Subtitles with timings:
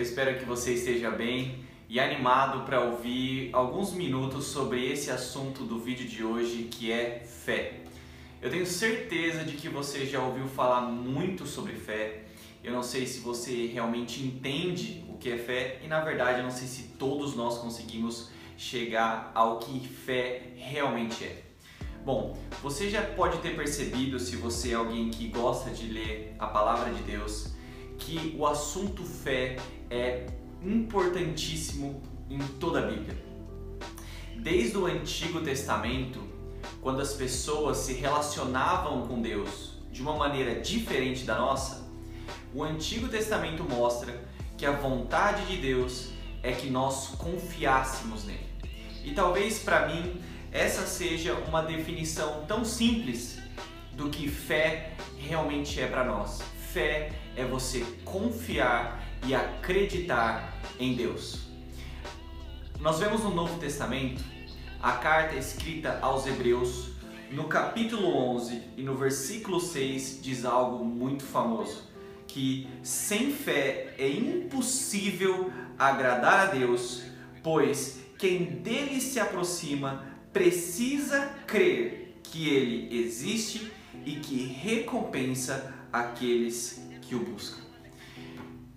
[0.00, 5.62] Eu espero que você esteja bem e animado para ouvir alguns minutos sobre esse assunto
[5.62, 7.80] do vídeo de hoje que é fé.
[8.40, 12.22] Eu tenho certeza de que você já ouviu falar muito sobre fé.
[12.64, 16.44] Eu não sei se você realmente entende o que é fé e na verdade eu
[16.44, 21.42] não sei se todos nós conseguimos chegar ao que fé realmente é.
[22.06, 26.46] Bom, você já pode ter percebido, se você é alguém que gosta de ler a
[26.46, 27.59] palavra de Deus,
[28.00, 29.56] que o assunto fé
[29.88, 30.26] é
[30.62, 33.16] importantíssimo em toda a Bíblia.
[34.36, 36.20] Desde o Antigo Testamento,
[36.80, 41.88] quando as pessoas se relacionavam com Deus de uma maneira diferente da nossa,
[42.54, 44.24] o Antigo Testamento mostra
[44.56, 46.10] que a vontade de Deus
[46.42, 48.48] é que nós confiássemos nele.
[49.04, 50.20] E talvez para mim
[50.52, 53.38] essa seja uma definição tão simples
[53.92, 56.42] do que fé realmente é para nós.
[56.72, 61.40] Fé é você confiar e acreditar em Deus.
[62.80, 64.22] Nós vemos no Novo Testamento
[64.82, 66.90] a carta escrita aos Hebreus,
[67.30, 71.84] no capítulo 11 e no versículo 6 diz algo muito famoso,
[72.26, 77.02] que sem fé é impossível agradar a Deus,
[77.42, 83.70] pois quem dele se aproxima precisa crer que ele existe
[84.04, 87.60] e que recompensa aqueles que o buscam.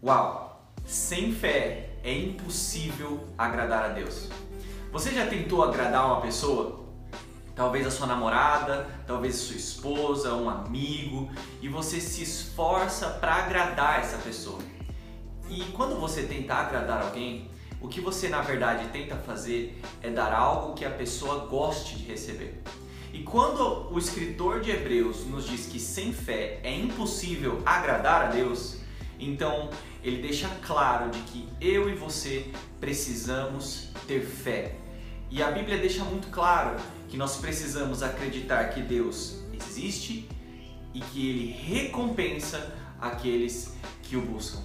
[0.00, 0.72] Uau!
[0.86, 4.28] Sem fé é impossível agradar a Deus.
[4.92, 6.78] Você já tentou agradar uma pessoa?
[7.56, 11.28] Talvez a sua namorada, talvez a sua esposa, um amigo,
[11.60, 14.60] e você se esforça para agradar essa pessoa.
[15.48, 20.32] E quando você tenta agradar alguém, o que você na verdade tenta fazer é dar
[20.32, 22.62] algo que a pessoa goste de receber.
[23.12, 28.30] E quando o escritor de Hebreus nos diz que sem fé é impossível agradar a
[28.30, 28.76] Deus,
[29.18, 29.68] então
[30.02, 32.46] ele deixa claro de que eu e você
[32.78, 34.76] precisamos ter fé.
[35.28, 36.76] E a Bíblia deixa muito claro
[37.08, 40.28] que nós precisamos acreditar que Deus existe
[40.94, 44.60] e que ele recompensa aqueles que o buscam.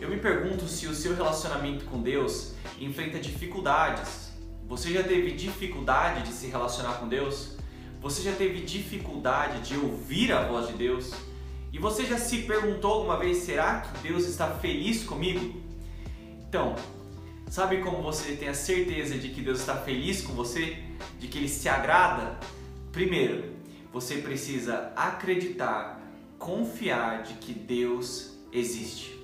[0.00, 4.30] Eu me pergunto se o seu relacionamento com Deus enfrenta dificuldades.
[4.66, 7.57] Você já teve dificuldade de se relacionar com Deus?
[8.00, 11.12] Você já teve dificuldade de ouvir a voz de Deus?
[11.72, 15.60] E você já se perguntou alguma vez: será que Deus está feliz comigo?
[16.48, 16.76] Então,
[17.50, 20.78] sabe como você tem a certeza de que Deus está feliz com você?
[21.18, 22.38] De que Ele se agrada?
[22.92, 23.52] Primeiro,
[23.92, 26.00] você precisa acreditar,
[26.38, 29.18] confiar de que Deus existe.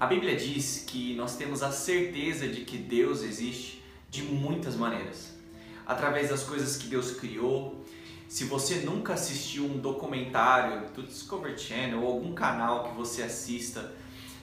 [0.00, 5.37] A Bíblia diz que nós temos a certeza de que Deus existe de muitas maneiras
[5.88, 7.82] através das coisas que Deus criou.
[8.28, 13.90] Se você nunca assistiu um documentário do Discovery Channel ou algum canal que você assista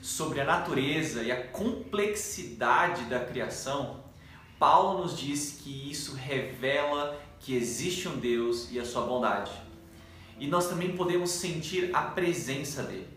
[0.02, 4.04] sobre a natureza e a complexidade da criação,
[4.58, 9.52] Paulo nos diz que isso revela que existe um Deus e a sua bondade.
[10.40, 13.08] E nós também podemos sentir a presença dele.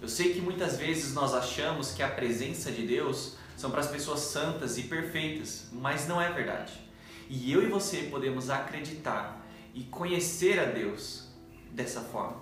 [0.00, 3.88] Eu sei que muitas vezes nós achamos que a presença de Deus são para as
[3.88, 6.89] pessoas santas e perfeitas, mas não é verdade.
[7.32, 9.40] E eu e você podemos acreditar
[9.72, 11.28] e conhecer a Deus
[11.70, 12.38] dessa forma,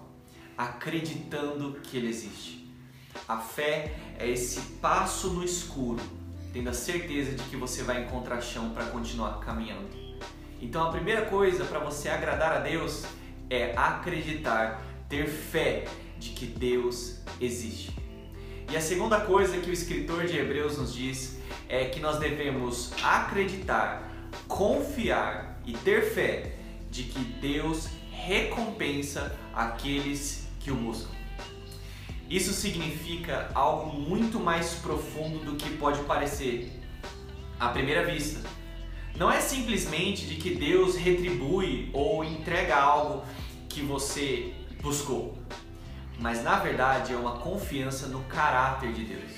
[0.57, 2.67] acreditando que Ele existe.
[3.29, 6.01] A fé é esse passo no escuro,
[6.55, 9.91] tendo a certeza de que você vai encontrar chão para continuar caminhando.
[10.59, 13.05] Então a primeira coisa para você agradar a Deus
[13.51, 15.87] é acreditar, ter fé
[16.19, 17.95] de que Deus existe.
[18.73, 21.39] E a segunda coisa que o escritor de Hebreus nos diz
[21.69, 24.08] é que nós devemos acreditar
[24.47, 26.57] confiar e ter fé
[26.91, 31.19] de que Deus recompensa aqueles que o buscam.
[32.29, 36.71] Isso significa algo muito mais profundo do que pode parecer
[37.59, 38.41] à primeira vista.
[39.17, 43.25] Não é simplesmente de que Deus retribui ou entrega algo
[43.69, 44.53] que você
[44.83, 45.39] buscou,
[46.19, 49.33] mas na verdade é uma confiança no caráter de Deus.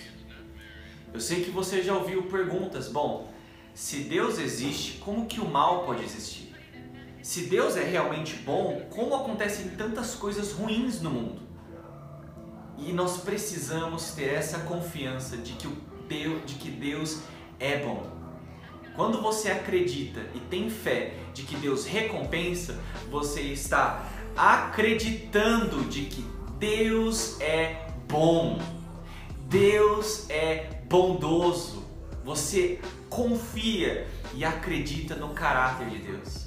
[1.12, 3.32] Eu sei que você já ouviu perguntas, bom,
[3.74, 6.54] se Deus existe, como que o mal pode existir?
[7.22, 11.42] Se Deus é realmente bom, como acontecem tantas coisas ruins no mundo?
[12.78, 15.76] E nós precisamos ter essa confiança de que, o
[16.08, 17.20] Deus, de que Deus
[17.58, 18.10] é bom.
[18.96, 22.78] Quando você acredita e tem fé de que Deus recompensa,
[23.10, 26.24] você está acreditando de que
[26.58, 28.58] Deus é bom.
[29.46, 31.84] Deus é bondoso.
[32.24, 32.80] Você
[33.10, 36.46] confia e acredita no caráter de Deus.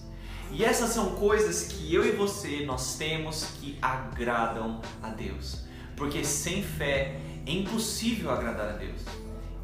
[0.51, 5.63] E essas são coisas que eu e você nós temos que agradam a Deus.
[5.95, 9.01] Porque sem fé É impossível agradar a Deus.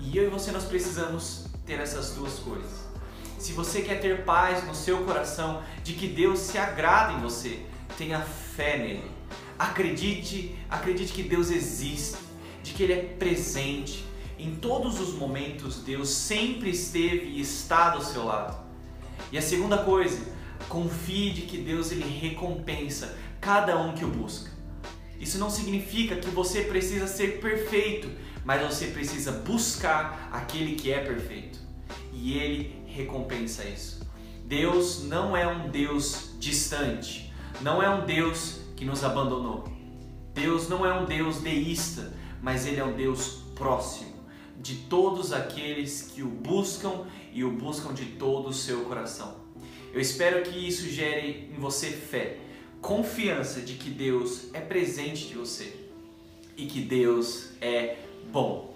[0.02, 2.90] E eu e você nós precisamos ter essas duas coisas.
[3.38, 7.62] Se você quer ter paz no seu coração de que Deus se agrada em você,
[7.98, 9.10] tenha fé nele.
[9.58, 12.18] Acredite, acredite que Deus existe,
[12.62, 14.04] de que ele é presente.
[14.40, 18.58] Em todos os momentos Deus sempre esteve e está do seu lado.
[19.34, 20.18] E a segunda coisa,
[20.70, 24.50] confie de que Deus ele recompensa cada um que o busca.
[25.20, 28.10] Isso não significa que você precisa ser perfeito,
[28.46, 31.60] mas você precisa buscar aquele que é perfeito.
[32.14, 34.08] E ele recompensa isso.
[34.46, 39.66] Deus não é um Deus distante, não é um Deus que nos abandonou.
[40.34, 44.19] Deus não é um Deus deísta, mas ele é um Deus próximo
[44.60, 49.36] de todos aqueles que o buscam e o buscam de todo o seu coração.
[49.94, 52.38] Eu espero que isso gere em você fé,
[52.82, 55.74] confiança de que Deus é presente de você
[56.56, 57.98] e que Deus é
[58.32, 58.76] bom.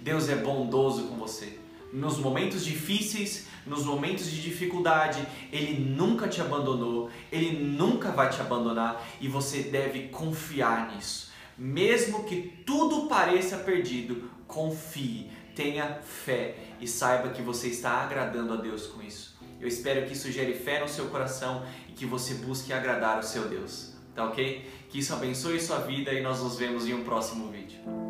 [0.00, 1.58] Deus é bondoso com você.
[1.92, 8.40] Nos momentos difíceis, nos momentos de dificuldade, Ele nunca te abandonou, Ele nunca vai te
[8.40, 11.29] abandonar e você deve confiar nisso.
[11.56, 18.56] Mesmo que tudo pareça perdido, confie, tenha fé e saiba que você está agradando a
[18.56, 19.38] Deus com isso.
[19.60, 23.22] Eu espero que isso gere fé no seu coração e que você busque agradar o
[23.22, 23.92] seu Deus.
[24.14, 24.68] Tá ok?
[24.88, 28.09] Que isso abençoe sua vida e nós nos vemos em um próximo vídeo.